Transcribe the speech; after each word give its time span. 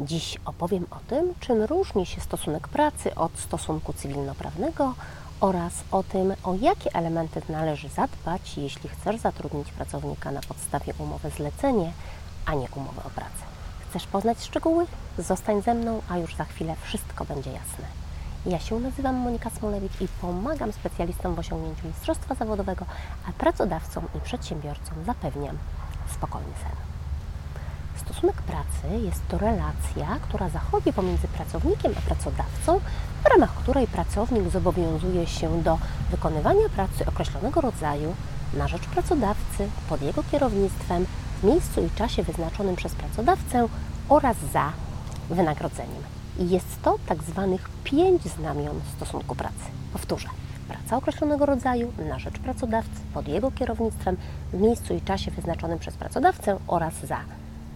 Dziś 0.00 0.38
opowiem 0.44 0.86
o 0.90 0.96
tym, 1.08 1.34
czym 1.40 1.62
różni 1.62 2.06
się 2.06 2.20
stosunek 2.20 2.68
pracy 2.68 3.14
od 3.14 3.38
stosunku 3.38 3.92
cywilnoprawnego 3.92 4.94
oraz 5.40 5.72
o 5.90 6.02
tym, 6.02 6.34
o 6.42 6.54
jakie 6.54 6.94
elementy 6.94 7.42
należy 7.48 7.88
zadbać, 7.88 8.58
jeśli 8.58 8.88
chcesz 8.88 9.16
zatrudnić 9.16 9.72
pracownika 9.72 10.30
na 10.30 10.40
podstawie 10.40 10.94
umowy 10.98 11.30
zlecenie, 11.30 11.92
a 12.46 12.54
nie 12.54 12.68
umowy 12.76 13.00
o 13.00 13.10
pracę. 13.10 13.42
Chcesz 13.90 14.06
poznać 14.06 14.44
szczegóły? 14.44 14.86
Zostań 15.18 15.62
ze 15.62 15.74
mną, 15.74 16.02
a 16.08 16.18
już 16.18 16.34
za 16.36 16.44
chwilę 16.44 16.76
wszystko 16.82 17.24
będzie 17.24 17.52
jasne. 17.52 17.84
Ja 18.46 18.58
się 18.58 18.80
nazywam 18.80 19.14
Monika 19.16 19.50
Smolewicz 19.50 20.00
i 20.00 20.08
pomagam 20.20 20.72
specjalistom 20.72 21.34
w 21.34 21.38
osiągnięciu 21.38 21.86
mistrzostwa 21.86 22.34
zawodowego, 22.34 22.86
a 23.28 23.32
pracodawcom 23.32 24.04
i 24.14 24.20
przedsiębiorcom 24.20 25.04
zapewniam 25.06 25.58
spokojny 26.12 26.52
sen. 26.62 26.91
Stosunek 28.04 28.42
pracy 28.42 28.98
jest 29.04 29.28
to 29.28 29.38
relacja, 29.38 30.18
która 30.22 30.48
zachodzi 30.48 30.92
pomiędzy 30.92 31.28
pracownikiem 31.28 31.92
a 31.98 32.00
pracodawcą, 32.00 32.80
w 33.22 33.26
ramach 33.26 33.54
której 33.54 33.86
pracownik 33.86 34.50
zobowiązuje 34.50 35.26
się 35.26 35.62
do 35.62 35.78
wykonywania 36.10 36.68
pracy 36.68 37.06
określonego 37.06 37.60
rodzaju 37.60 38.14
na 38.54 38.68
rzecz 38.68 38.82
pracodawcy 38.82 39.68
pod 39.88 40.02
jego 40.02 40.22
kierownictwem 40.32 41.06
w 41.40 41.44
miejscu 41.44 41.82
i 41.84 41.90
czasie 41.90 42.22
wyznaczonym 42.22 42.76
przez 42.76 42.94
pracodawcę 42.94 43.68
oraz 44.08 44.36
za 44.52 44.72
wynagrodzeniem. 45.30 46.02
I 46.38 46.50
jest 46.50 46.82
to 46.82 46.98
tak 47.06 47.22
zwanych 47.22 47.68
pięć 47.84 48.22
znamion 48.22 48.80
stosunku 48.96 49.34
pracy. 49.34 49.64
Powtórzę. 49.92 50.28
Praca 50.68 50.96
określonego 50.96 51.46
rodzaju 51.46 51.92
na 52.08 52.18
rzecz 52.18 52.38
pracodawcy 52.38 53.00
pod 53.14 53.28
jego 53.28 53.50
kierownictwem 53.50 54.16
w 54.52 54.60
miejscu 54.60 54.94
i 54.94 55.00
czasie 55.00 55.30
wyznaczonym 55.30 55.78
przez 55.78 55.94
pracodawcę 55.94 56.58
oraz 56.66 56.94
za 56.94 57.20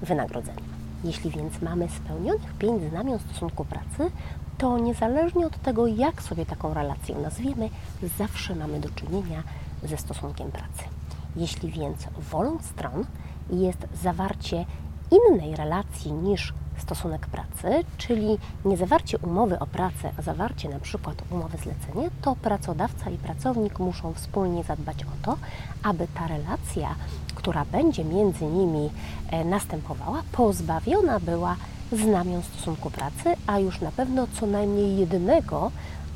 wynagrodzeniem. 0.02 0.64
Jeśli 1.04 1.30
więc 1.30 1.62
mamy 1.62 1.88
spełnionych 1.88 2.52
pięć 2.58 2.82
znamion 2.90 3.18
stosunku 3.18 3.64
pracy, 3.64 4.10
to 4.58 4.78
niezależnie 4.78 5.46
od 5.46 5.62
tego, 5.62 5.86
jak 5.86 6.22
sobie 6.22 6.46
taką 6.46 6.74
relację 6.74 7.14
nazwiemy, 7.14 7.70
zawsze 8.18 8.54
mamy 8.54 8.80
do 8.80 8.88
czynienia 8.88 9.42
ze 9.82 9.96
stosunkiem 9.96 10.50
pracy. 10.50 10.84
Jeśli 11.36 11.70
więc 11.70 12.06
wolą 12.30 12.58
stron 12.62 13.04
jest 13.50 13.86
zawarcie 14.02 14.64
innej 15.10 15.56
relacji 15.56 16.12
niż 16.12 16.52
stosunek 16.78 17.26
pracy, 17.26 17.84
czyli 17.96 18.38
nie 18.64 18.76
zawarcie 18.76 19.18
umowy 19.18 19.58
o 19.58 19.66
pracę, 19.66 20.12
a 20.18 20.22
zawarcie 20.22 20.68
na 20.68 20.80
przykład 20.80 21.22
umowy 21.30 21.58
zlecenie, 21.58 22.10
to 22.22 22.36
pracodawca 22.36 23.10
i 23.10 23.18
pracownik 23.18 23.78
muszą 23.78 24.12
wspólnie 24.14 24.64
zadbać 24.64 25.04
o 25.04 25.24
to, 25.24 25.38
aby 25.82 26.06
ta 26.14 26.26
relacja, 26.26 26.94
która 27.46 27.64
będzie 27.64 28.04
między 28.04 28.44
nimi 28.44 28.90
e, 29.30 29.44
następowała, 29.44 30.22
pozbawiona 30.32 31.20
była 31.20 31.56
znamion 31.92 32.42
stosunku 32.42 32.90
pracy, 32.90 33.36
a 33.46 33.58
już 33.58 33.80
na 33.80 33.90
pewno 33.90 34.26
co 34.40 34.46
najmniej 34.46 34.96
jednego, 34.96 35.70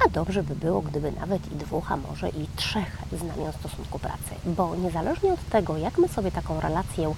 a 0.07 0.09
dobrze 0.09 0.43
by 0.43 0.57
było, 0.57 0.83
gdyby 0.83 1.13
nawet 1.13 1.53
i 1.53 1.57
dwóch, 1.57 1.93
a 1.93 1.97
może 1.97 2.29
i 2.29 2.47
trzech 2.57 2.99
znamion 3.19 3.53
stosunku 3.53 3.99
pracy, 3.99 4.35
bo 4.45 4.77
niezależnie 4.77 5.33
od 5.33 5.49
tego, 5.51 5.77
jak 5.77 5.99
my 5.99 6.09
sobie 6.09 6.31
taką 6.31 6.61
relację 6.61 7.15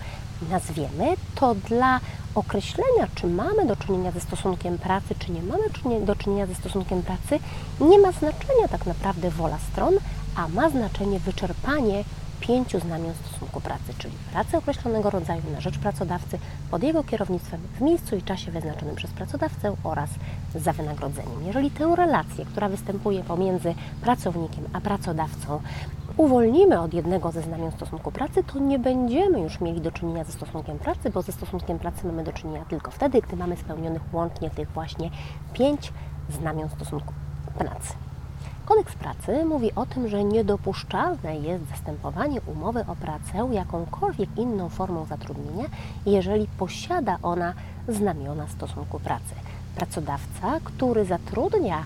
nazwiemy, 0.51 1.15
to 1.35 1.55
dla 1.55 2.01
określenia, 2.35 3.07
czy 3.15 3.27
mamy 3.27 3.67
do 3.67 3.77
czynienia 3.77 4.11
ze 4.11 4.21
stosunkiem 4.21 4.79
pracy, 4.79 5.15
czy 5.19 5.33
nie 5.33 5.43
mamy 5.43 5.63
do 6.07 6.17
czynienia 6.17 6.47
ze 6.47 6.55
stosunkiem 6.55 7.03
pracy, 7.03 7.39
nie 7.81 7.99
ma 7.99 8.13
znaczenia 8.13 8.69
tak 8.71 8.87
naprawdę 8.87 9.31
wola 9.31 9.59
stron, 9.73 9.95
a 10.37 10.49
ma 10.49 10.71
znaczenie 10.71 11.21
wyczerpanie 11.21 12.05
pięciu 12.43 12.81
znamion 12.81 13.15
stosunku 13.15 13.61
pracy, 13.61 13.95
czyli 13.99 14.15
pracy 14.33 14.57
określonego 14.57 15.11
rodzaju 15.11 15.43
na 15.53 15.61
rzecz 15.61 15.79
pracodawcy 15.79 16.39
pod 16.71 16.83
jego 16.83 17.05
kierownictwem 17.05 17.61
w 17.79 17.81
miejscu 17.81 18.17
i 18.17 18.23
czasie 18.23 18.51
wyznaczonym 18.51 18.97
przez 18.97 19.11
pracodawcę 19.11 19.77
oraz 19.85 20.11
za 20.55 20.73
wynagrodzeniem. 20.73 21.47
Jeżeli 21.47 21.71
tę 21.71 21.97
relację, 21.97 22.45
która 22.45 22.69
występuje 22.69 23.25
pomiędzy 23.25 23.75
pracownikiem 24.01 24.65
a 24.73 24.81
pracodawcą, 24.81 25.61
uwolnimy 26.17 26.81
od 26.81 26.95
jednego 26.95 27.33
ze 27.33 27.43
znamion 27.43 27.73
stosunku 27.73 28.13
pracy, 28.13 28.45
to 28.45 28.59
nie 28.59 28.79
będziemy 28.79 29.41
już 29.41 29.61
mieli 29.61 29.81
do 29.81 29.93
czynienia 29.93 30.25
ze 30.25 30.33
stosunkiem 30.33 30.79
pracy, 30.79 31.11
bo 31.11 31.23
ze 31.23 31.33
stosunkiem 31.33 31.79
pracy 31.79 32.07
mamy 32.07 32.25
do 32.25 32.33
czynienia 32.33 32.65
tylko 32.65 32.91
wtedy, 32.91 33.21
gdy 33.21 33.37
mamy 33.37 33.57
spełnionych 33.57 34.03
łącznie 34.13 34.51
tych 34.51 34.71
właśnie 34.71 35.11
pięć 35.53 35.93
znamion 36.31 36.69
stosunku 36.69 37.13
pracy. 37.59 38.12
Kodeks 38.67 38.95
pracy 38.95 39.45
mówi 39.45 39.75
o 39.75 39.87
tym, 39.87 40.09
że 40.09 40.25
niedopuszczalne 40.25 41.37
jest 41.37 41.69
zastępowanie 41.69 42.41
umowy 42.41 42.85
o 42.89 42.97
pracę 42.97 43.49
jakąkolwiek 43.53 44.31
inną 44.37 44.69
formą 44.69 45.05
zatrudnienia, 45.05 45.65
jeżeli 46.07 46.47
posiada 46.59 47.19
ona 47.23 47.55
znamiona 47.89 48.49
stosunku 48.49 49.01
pracy. 49.01 49.35
Pracodawca, 49.77 50.61
który 50.65 51.05
zatrudnia 51.05 51.85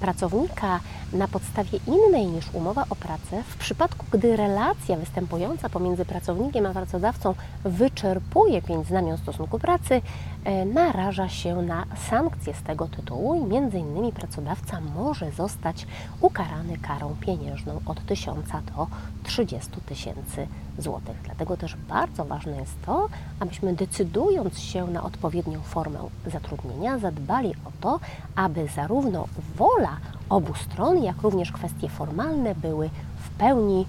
pracownika 0.00 0.80
na 1.12 1.28
podstawie 1.28 1.78
innej 1.86 2.26
niż 2.26 2.44
umowa 2.52 2.84
o 2.90 2.96
pracę, 2.96 3.42
w 3.48 3.56
przypadku 3.56 4.06
gdy 4.12 4.36
relacja 4.36 4.96
występująca 4.96 5.68
pomiędzy 5.68 6.04
pracownikiem 6.04 6.66
a 6.66 6.70
pracodawcą 6.70 7.34
wyczerpuje 7.64 8.62
pięć 8.62 8.86
znamion 8.86 9.18
stosunku 9.18 9.58
pracy, 9.58 10.02
e, 10.44 10.64
naraża 10.64 11.28
się 11.28 11.62
na 11.62 11.86
sankcje 12.10 12.54
z 12.54 12.62
tego 12.62 12.88
tytułu 12.88 13.34
i 13.34 13.44
między 13.44 13.78
innymi 13.78 14.12
pracodawca 14.12 14.80
może 14.80 15.30
zostać 15.30 15.86
ukarany 16.20 16.78
karą 16.78 17.16
pieniężną 17.20 17.80
od 17.86 18.06
1000 18.06 18.46
do 18.76 18.86
30 19.24 19.70
tysięcy 19.86 20.46
złotych. 20.78 21.16
Dlatego 21.24 21.56
też 21.56 21.76
bardzo 21.88 22.24
ważne 22.24 22.56
jest 22.56 22.82
to, 22.86 23.08
abyśmy 23.40 23.74
decydując 23.74 24.58
się 24.58 24.86
na 24.86 25.02
odpowiednią 25.02 25.60
formę 25.60 25.98
zatrudnienia, 26.26 26.98
zadbali 26.98 27.54
o 27.64 27.72
to, 27.80 28.00
aby 28.36 28.68
zarówno 28.76 29.28
wola 29.76 29.96
obu 30.28 30.54
stron, 30.54 31.02
jak 31.02 31.22
również 31.22 31.52
kwestie 31.52 31.88
formalne 31.88 32.54
były 32.54 32.90
w 33.16 33.30
pełni 33.30 33.86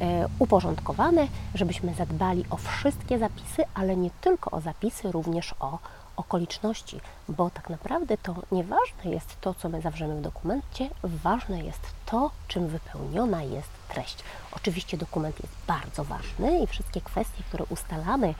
e, 0.00 0.26
uporządkowane, 0.38 1.26
żebyśmy 1.54 1.94
zadbali 1.94 2.44
o 2.50 2.56
wszystkie 2.56 3.18
zapisy, 3.18 3.64
ale 3.74 3.96
nie 3.96 4.10
tylko 4.20 4.50
o 4.50 4.60
zapisy, 4.60 5.12
również 5.12 5.54
o 5.60 5.78
okoliczności, 6.16 7.00
bo 7.28 7.50
tak 7.50 7.70
naprawdę 7.70 8.18
to 8.18 8.34
nieważne 8.52 9.10
jest 9.10 9.40
to, 9.40 9.54
co 9.54 9.68
my 9.68 9.80
zawrzemy 9.80 10.16
w 10.16 10.22
dokumencie, 10.22 10.90
ważne 11.04 11.64
jest 11.64 11.80
to, 12.06 12.30
czym 12.48 12.68
wypełniona 12.68 13.42
jest 13.42 13.68
treść. 13.88 14.18
Oczywiście 14.56 14.96
dokument 14.96 15.40
jest 15.42 15.54
bardzo 15.66 16.04
ważny 16.04 16.58
i 16.58 16.66
wszystkie 16.66 17.00
kwestie, 17.00 17.42
które 17.48 17.64
ustalamy 17.64 18.34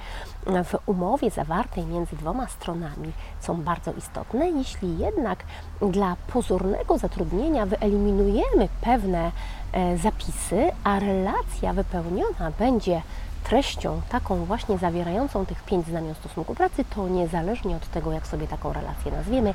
w 0.46 0.88
umowie 0.88 1.30
zawartej 1.30 1.86
między 1.86 2.16
dwoma 2.16 2.46
stronami 2.46 3.12
są 3.40 3.62
bardzo 3.62 3.92
istotne. 3.92 4.50
Jeśli 4.50 4.98
jednak 4.98 5.44
dla 5.80 6.16
pozornego 6.32 6.98
zatrudnienia 6.98 7.66
wyeliminujemy 7.66 8.68
pewne 8.80 9.32
e, 9.72 9.98
zapisy, 9.98 10.70
a 10.84 10.98
relacja 10.98 11.72
wypełniona 11.72 12.50
będzie 12.58 13.02
treścią 13.44 14.02
taką 14.08 14.44
właśnie 14.44 14.78
zawierającą 14.78 15.46
tych 15.46 15.62
pięć 15.62 15.86
znamion 15.86 16.14
stosunku 16.14 16.54
pracy, 16.54 16.84
to 16.94 17.08
niezależnie 17.08 17.76
od 17.76 17.90
tego, 17.90 18.12
jak 18.12 18.26
sobie 18.26 18.48
taką 18.48 18.72
relację 18.72 19.12
nazwiemy, 19.12 19.54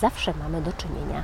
zawsze 0.00 0.34
mamy 0.34 0.62
do 0.62 0.72
czynienia 0.72 1.22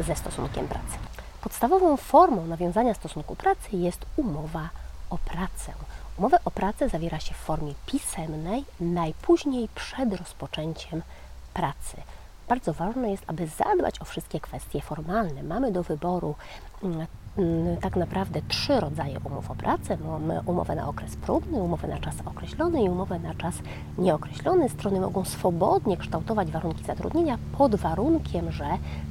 ze 0.00 0.16
stosunkiem 0.16 0.68
pracy. 0.68 0.98
Podstawową 1.40 1.96
formą 1.96 2.46
nawiązania 2.46 2.94
stosunku 2.94 3.36
pracy 3.36 3.68
jest 3.72 4.06
umowa 4.16 4.68
o 5.10 5.18
pracę. 5.18 5.72
Umowę 6.18 6.38
o 6.44 6.50
pracę 6.50 6.88
zawiera 6.88 7.20
się 7.20 7.34
w 7.34 7.36
formie 7.38 7.74
pisemnej, 7.86 8.64
najpóźniej 8.80 9.68
przed 9.74 10.14
rozpoczęciem 10.14 11.02
pracy. 11.54 11.96
Bardzo 12.48 12.72
ważne 12.72 13.10
jest, 13.10 13.24
aby 13.26 13.46
zadbać 13.46 14.02
o 14.02 14.04
wszystkie 14.04 14.40
kwestie 14.40 14.80
formalne. 14.80 15.42
Mamy 15.42 15.72
do 15.72 15.82
wyboru 15.82 16.34
mm, 16.82 17.06
tak 17.80 17.96
naprawdę 17.96 18.40
trzy 18.48 18.80
rodzaje 18.80 19.20
umów 19.24 19.50
o 19.50 19.54
pracę. 19.54 19.96
Mamy 19.96 20.40
umowę 20.46 20.74
na 20.74 20.88
okres 20.88 21.16
próbny, 21.16 21.58
umowę 21.58 21.88
na 21.88 21.98
czas 21.98 22.14
określony 22.24 22.82
i 22.82 22.88
umowę 22.88 23.18
na 23.18 23.34
czas 23.34 23.54
nieokreślony. 23.98 24.68
Strony 24.68 25.00
mogą 25.00 25.24
swobodnie 25.24 25.96
kształtować 25.96 26.50
warunki 26.50 26.84
zatrudnienia 26.84 27.38
pod 27.58 27.74
warunkiem, 27.74 28.52
że 28.52 28.66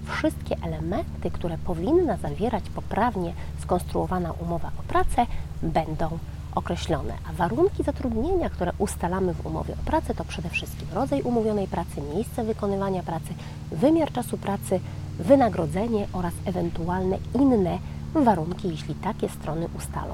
wszystkie 0.05 0.55
elementy, 0.61 1.31
które 1.31 1.57
powinna 1.57 2.17
zawierać 2.17 2.69
poprawnie 2.69 3.33
skonstruowana 3.59 4.31
umowa 4.31 4.71
o 4.79 4.83
pracę, 4.87 5.25
będą 5.61 6.19
określone. 6.55 7.13
A 7.29 7.33
warunki 7.33 7.83
zatrudnienia, 7.83 8.49
które 8.49 8.71
ustalamy 8.77 9.33
w 9.33 9.45
umowie 9.45 9.73
o 9.73 9.85
pracę, 9.85 10.15
to 10.15 10.25
przede 10.25 10.49
wszystkim 10.49 10.87
rodzaj 10.93 11.21
umówionej 11.21 11.67
pracy, 11.67 12.01
miejsce 12.13 12.43
wykonywania 12.43 13.03
pracy, 13.03 13.33
wymiar 13.71 14.11
czasu 14.11 14.37
pracy, 14.37 14.79
wynagrodzenie 15.19 16.07
oraz 16.13 16.33
ewentualne 16.45 17.17
inne 17.35 17.77
warunki, 18.13 18.69
jeśli 18.69 18.95
takie 18.95 19.29
strony 19.29 19.67
ustalą 19.77 20.13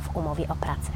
w 0.00 0.16
umowie 0.16 0.48
o 0.48 0.54
pracę. 0.54 0.90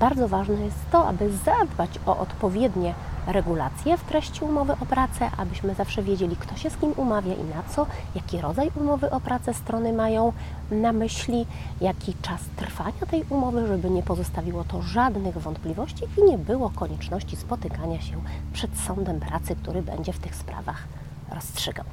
Bardzo 0.00 0.28
ważne 0.28 0.54
jest 0.54 0.90
to, 0.92 1.08
aby 1.08 1.32
zadbać 1.32 1.90
o 2.06 2.18
odpowiednie 2.18 2.94
regulacje 3.26 3.96
w 3.96 4.04
treści 4.04 4.44
umowy 4.44 4.72
o 4.72 4.86
pracę, 4.86 5.30
abyśmy 5.36 5.74
zawsze 5.74 6.02
wiedzieli, 6.02 6.36
kto 6.36 6.56
się 6.56 6.70
z 6.70 6.76
kim 6.76 6.92
umawia 6.96 7.34
i 7.34 7.44
na 7.44 7.62
co, 7.62 7.86
jaki 8.14 8.40
rodzaj 8.40 8.70
umowy 8.76 9.10
o 9.10 9.20
pracę 9.20 9.54
strony 9.54 9.92
mają 9.92 10.32
na 10.70 10.92
myśli, 10.92 11.46
jaki 11.80 12.14
czas 12.22 12.40
trwania 12.56 13.06
tej 13.10 13.24
umowy, 13.30 13.66
żeby 13.66 13.90
nie 13.90 14.02
pozostawiło 14.02 14.64
to 14.64 14.82
żadnych 14.82 15.38
wątpliwości 15.38 16.04
i 16.18 16.30
nie 16.30 16.38
było 16.38 16.70
konieczności 16.70 17.36
spotykania 17.36 18.00
się 18.00 18.16
przed 18.52 18.78
sądem 18.78 19.20
pracy, 19.20 19.56
który 19.62 19.82
będzie 19.82 20.12
w 20.12 20.18
tych 20.18 20.34
sprawach 20.34 20.84
rozstrzygał. 21.30 21.84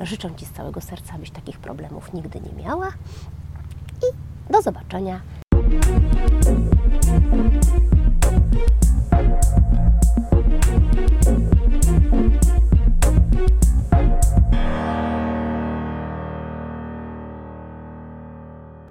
Życzę 0.00 0.34
Ci 0.36 0.46
z 0.46 0.52
całego 0.52 0.80
serca, 0.80 1.14
abyś 1.14 1.30
takich 1.30 1.58
problemów 1.58 2.12
nigdy 2.12 2.40
nie 2.40 2.64
miała 2.64 2.88
do 4.50 4.62
zobaczenia. 4.62 5.20